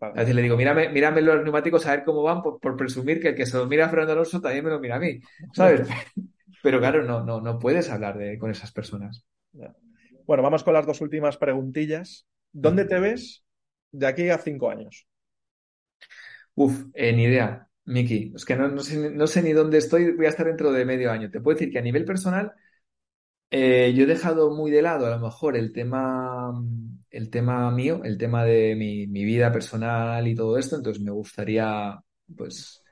[0.00, 3.28] a veces le digo, mírame, mírame los neumáticos a ver cómo van por, presumir que
[3.28, 5.20] el que se lo mira a Fernando Alonso también me lo mira a mí,
[5.54, 5.88] ¿sabes?
[6.62, 9.24] Pero claro, no, no, no puedes hablar de, con esas personas.
[10.26, 12.26] Bueno, vamos con las dos últimas preguntillas.
[12.52, 13.44] ¿Dónde te ves
[13.92, 15.06] de aquí a cinco años?
[16.54, 17.66] Uf, eh, ni idea.
[17.86, 21.30] Miki, es que no, sé, ni dónde estoy, voy a estar dentro de medio año.
[21.30, 22.52] Te puedo decir que a nivel personal,
[23.50, 26.52] eh, yo he dejado muy de lado a lo mejor el tema,
[27.10, 31.98] el tema mío, el tema de mi, vida personal y todo esto, entonces me gustaría
[32.36, 32.84] pues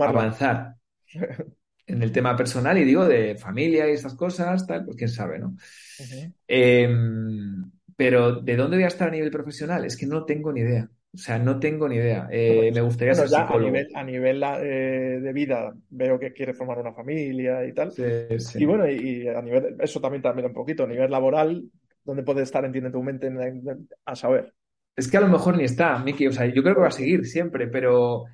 [0.00, 0.76] avanzar
[1.86, 5.38] en el tema personal y digo de familia y estas cosas, tal, pues quién sabe,
[5.38, 5.54] ¿no?
[7.96, 9.84] Pero ¿de dónde voy a estar a nivel profesional?
[9.84, 10.88] Es que no tengo ni idea.
[11.16, 12.28] O sea, no tengo ni idea.
[12.30, 16.78] Eh, me gustaría ser A nivel, a nivel eh, de vida veo que quiere formar
[16.78, 17.90] una familia y tal.
[18.54, 21.64] Y bueno, y, a nivel, eso también también un poquito, a nivel laboral,
[22.04, 23.32] ¿dónde puede estar, entiende tu mente,
[24.04, 24.52] a saber?
[24.94, 26.26] Es que a lo mejor ni está, Miki.
[26.26, 28.24] O sea, yo creo que va a seguir siempre, pero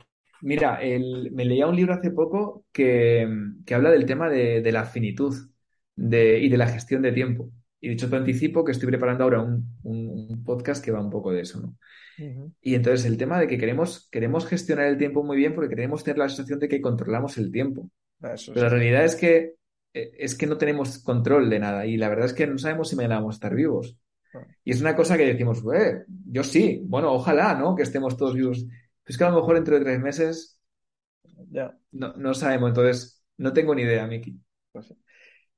[0.40, 3.28] mira, me leía un libro hace poco que,
[3.72, 5.36] habla del tema de, la finitud
[5.94, 7.48] de, y de la gestión de tiempo.
[7.84, 11.32] Y dicho te anticipo que estoy preparando ahora un, un podcast que va un poco
[11.32, 11.76] de eso, ¿no?
[12.60, 16.04] Y entonces el tema de que queremos, queremos gestionar el tiempo muy bien porque queremos
[16.04, 17.90] tener la sensación de que controlamos el tiempo.
[18.20, 19.54] Pero la realidad es que,
[19.94, 22.88] eh, es que no tenemos control de nada y la verdad es que no sabemos
[22.88, 23.98] si mañana vamos a estar vivos.
[24.32, 24.46] Ah.
[24.64, 25.64] Y es una cosa que decimos,
[26.26, 27.74] yo sí, bueno, ojalá, ¿no?
[27.74, 28.64] Que estemos todos vivos.
[29.04, 30.60] es que a lo mejor dentro de tres meses
[31.90, 34.38] no, no sabemos, entonces no tengo ni idea, Miki.
[34.70, 34.94] Pues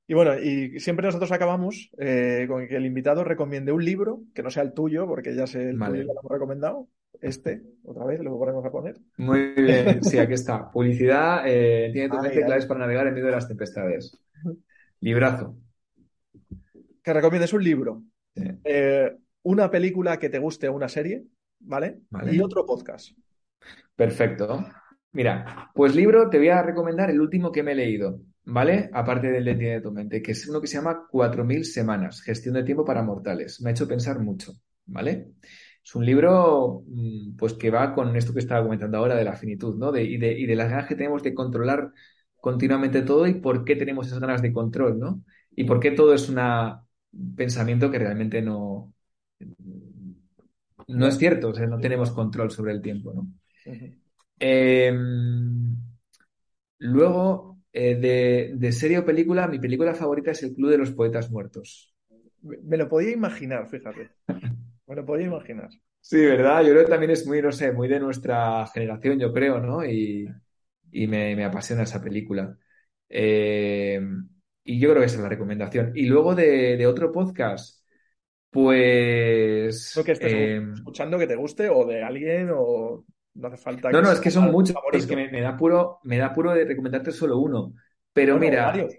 [0.07, 4.43] Y bueno, y siempre nosotros acabamos eh, con que el invitado recomiende un libro, que
[4.43, 5.93] no sea el tuyo, porque ya sé el Vale.
[5.93, 6.87] tuyo ya lo hemos recomendado.
[7.21, 8.99] Este, otra vez, lo volvemos a poner.
[9.17, 10.69] Muy bien, sí, aquí está.
[10.69, 12.43] Publicidad, eh, tiene tu Ay, mente ay.
[12.45, 14.19] claves para navegar en medio de las tempestades.
[14.99, 15.57] Librazo.
[17.01, 18.03] Que recomiendes un libro,
[18.35, 18.43] Sí.
[18.63, 21.23] eh, una película que te guste o una serie,
[21.59, 21.99] ¿vale?
[22.09, 22.35] Vale.
[22.35, 23.11] Y otro podcast.
[23.95, 24.65] Perfecto.
[25.13, 28.89] Mira, pues libro te voy a recomendar el último que me he leído, ¿vale?
[28.93, 32.55] Aparte del de Entiende tu mente, que es uno que se llama 4.000 semanas, gestión
[32.55, 33.61] de tiempo para mortales.
[33.61, 34.53] Me ha hecho pensar mucho,
[34.85, 35.33] ¿vale?
[35.83, 39.35] Es un libro, mm, pues que va con esto que estaba comentando ahora de la
[39.35, 39.91] finitud, ¿no?
[39.91, 41.91] De, y, de, y de las ganas que tenemos de controlar
[42.39, 45.23] continuamente todo y por qué tenemos esas ganas de control, ¿no?
[45.51, 46.39] Y por qué todo es un
[47.35, 48.93] pensamiento que realmente no,
[50.87, 53.27] no es cierto, o sea, no tenemos control sobre el tiempo, ¿no?
[54.39, 54.91] Eh,
[56.79, 60.91] luego, eh, de, de serie o película, mi película favorita es El Club de los
[60.91, 61.93] Poetas Muertos.
[62.41, 64.09] Me me lo podía imaginar, fíjate.
[64.87, 65.69] Me lo podía imaginar.
[65.99, 66.61] Sí, ¿verdad?
[66.63, 69.83] Yo creo que también es muy, no sé, muy de nuestra generación, yo creo, ¿no?
[69.83, 70.27] Y,
[70.91, 72.57] y me, me apasiona esa película.
[73.09, 73.99] Eh,
[74.63, 75.91] y yo creo que esa es la recomendación.
[75.95, 77.83] Y luego de, de otro podcast,
[78.51, 79.93] pues...
[79.97, 83.91] Lo que estés eh, escuchando que te guste o de alguien o no hace falta
[83.91, 86.53] no, no, es que son muchos, es que me, me da puro, me da puro
[86.53, 87.73] de recomendarte solo uno.
[88.13, 88.93] Pero Bueno, mira, varios.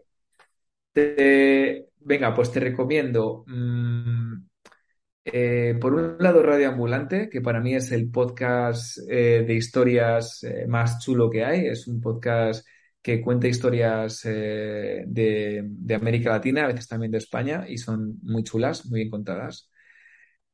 [0.93, 4.35] Te- venga, pues te recomiendo, mm,
[5.25, 10.43] eh, por un lado, Radio Ambulante, que para mí es el podcast eh, de historias
[10.45, 11.67] eh, más chulo que hay.
[11.67, 12.67] Es un podcast
[13.03, 18.43] que cuenta historias de, de América Latina, a veces también de España, y son muy
[18.43, 19.71] chulas, muy bien contadas.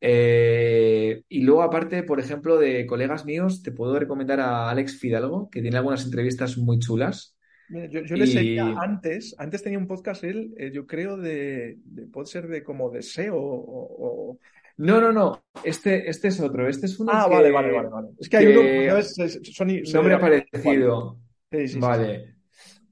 [0.04, 5.48] Eh, y luego, aparte, por ejemplo, de colegas míos, te puedo recomendar a Alex Fidalgo,
[5.48, 7.36] que tiene algunas entrevistas muy chulas.
[7.68, 11.16] Mira, Yo, yo le seguía Y- antes, antes tenía un podcast él, eh, yo creo
[11.16, 14.38] de, de- puede ser de como deseo o, o-
[14.78, 15.44] No, no, no.
[15.62, 16.68] Este, este es otro.
[16.68, 18.08] Este es uno Ah, que, vale, vale, vale, vale.
[18.18, 19.18] Es que hay que- uno, ¿sabes?
[19.18, 21.18] Es- Son, nombre parecido.
[21.50, 21.78] Sí, sí, sí, sí.
[21.80, 22.34] Vale.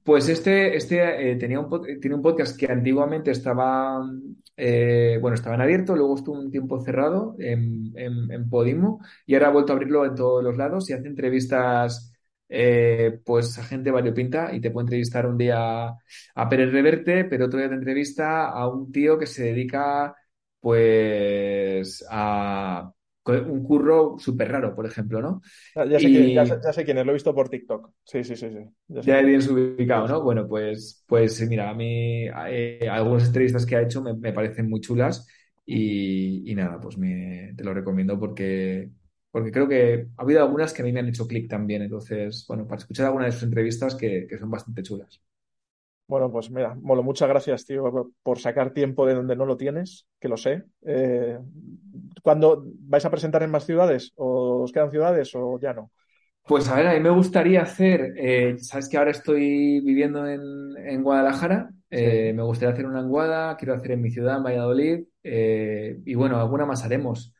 [0.03, 3.99] Pues este, este eh, tenía un, tiene un podcast que antiguamente estaba,
[4.57, 9.33] eh, bueno, estaba en abierto, luego estuvo un tiempo cerrado en, en, en Podimo y
[9.35, 12.13] ahora ha vuelto a abrirlo en todos los lados y hace entrevistas,
[12.49, 15.87] eh, pues a gente variopinta y te puede entrevistar un día
[16.35, 20.15] a Pérez Reverte, pero otro día te entrevista a un tío que se dedica,
[20.59, 22.91] pues, a
[23.27, 25.41] un curro súper raro, por ejemplo, ¿no?
[25.75, 27.49] Ya, ya sé quién, Y- ya sé- ya sé quién es, lo he visto por
[27.49, 27.91] TikTok.
[28.03, 28.63] Sí, sí, sí, sí.
[28.87, 30.21] Ya Ya bien ubicado, ¿no?
[30.21, 34.69] Bueno, pues, pues mira, a mí eh, algunas entrevistas que ha hecho me, me parecen
[34.69, 35.27] muy chulas
[35.65, 38.91] y, y nada, pues me, te lo recomiendo porque,
[39.31, 41.81] porque creo que ha habido algunas que a mí me han hecho clic también.
[41.81, 45.19] Entonces, bueno, para escuchar alguna de sus entrevistas que, que son bastante chulas.
[46.11, 50.05] Bueno, pues mira, Molo, muchas gracias, tío, por sacar tiempo de donde no lo tienes,
[50.19, 50.63] que lo sé.
[50.85, 51.39] Eh,
[52.21, 54.11] ¿cuándo vais a presentar en más ciudades?
[54.17, 55.89] ¿O os quedan ciudades o ya no?
[56.45, 60.41] Pues a ver, a mí me gustaría hacer, eh, sabes que ahora estoy viviendo en,
[60.85, 64.43] en Guadalajara, eh, me gustaría hacer una en Guada, quiero hacer en mi ciudad, en
[64.43, 67.33] Valladolid, eh, y bueno, alguna más haremos.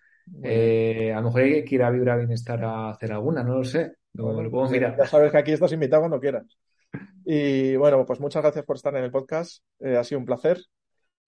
[0.44, 3.64] Eh, a lo mejor hay que ir a Vibra Bienestar a hacer alguna, no lo
[3.66, 3.96] sé.
[4.14, 4.98] Lo, Bueno, lo podemos mirar.
[4.98, 6.46] ya sabes que aquí estás invitado cuando quieras.
[7.26, 9.64] Y bueno, pues muchas gracias por estar en el podcast.
[9.80, 10.60] Eh, ha sido un placer.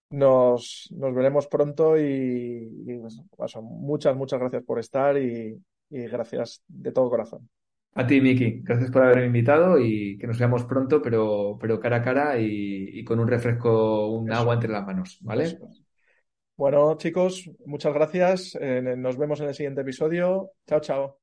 [0.09, 3.17] Nos, nos veremos pronto y, pues,
[3.63, 7.49] muchas, muchas gracias por estar y, y gracias de todo corazón.
[7.95, 11.97] A ti, Miki, gracias por haberme invitado y que nos veamos pronto, pero, pero cara
[11.97, 14.33] a cara y, y con un refresco, un Eso.
[14.33, 15.57] agua entre las manos, ¿vale?
[15.57, 15.69] Eso.
[16.55, 18.55] Bueno, chicos, muchas gracias.
[18.59, 20.51] Eh, nos vemos en el siguiente episodio.
[20.67, 21.22] Chao, chao.